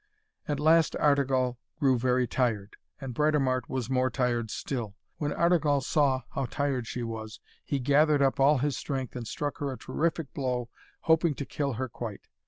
At 0.47 0.59
last 0.59 0.95
Artegall 0.95 1.59
grew 1.79 1.95
very 1.95 2.25
tired, 2.27 2.75
and 2.99 3.13
Britomart 3.13 3.69
was 3.69 3.87
more 3.87 4.09
tired 4.09 4.49
still. 4.49 4.95
When 5.17 5.31
Artegall 5.31 5.81
saw 5.81 6.23
how 6.31 6.47
tired 6.47 6.87
she 6.87 7.03
was, 7.03 7.39
he 7.63 7.77
gathered 7.77 8.23
up 8.23 8.39
all 8.39 8.57
his 8.57 8.75
strength 8.75 9.15
and 9.15 9.27
struck 9.27 9.59
her 9.59 9.71
a 9.71 9.77
terrific 9.77 10.33
blow, 10.33 10.69
hoping 11.01 11.35
to 11.35 11.45
kill 11.45 11.73
her 11.73 11.87
quite. 11.87 12.21